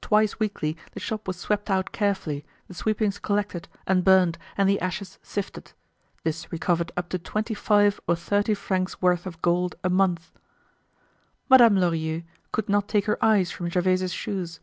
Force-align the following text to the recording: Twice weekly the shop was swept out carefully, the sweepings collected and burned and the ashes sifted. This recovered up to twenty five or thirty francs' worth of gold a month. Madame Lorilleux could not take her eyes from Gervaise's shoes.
Twice 0.00 0.38
weekly 0.38 0.76
the 0.92 1.00
shop 1.00 1.26
was 1.26 1.38
swept 1.38 1.70
out 1.70 1.90
carefully, 1.90 2.44
the 2.68 2.74
sweepings 2.74 3.18
collected 3.18 3.66
and 3.84 4.04
burned 4.04 4.38
and 4.56 4.68
the 4.68 4.78
ashes 4.78 5.18
sifted. 5.24 5.72
This 6.22 6.52
recovered 6.52 6.92
up 6.96 7.08
to 7.08 7.18
twenty 7.18 7.52
five 7.52 7.98
or 8.06 8.14
thirty 8.14 8.54
francs' 8.54 9.02
worth 9.02 9.26
of 9.26 9.42
gold 9.42 9.74
a 9.82 9.90
month. 9.90 10.30
Madame 11.50 11.74
Lorilleux 11.80 12.22
could 12.52 12.68
not 12.68 12.86
take 12.86 13.06
her 13.06 13.18
eyes 13.24 13.50
from 13.50 13.68
Gervaise's 13.68 14.12
shoes. 14.12 14.60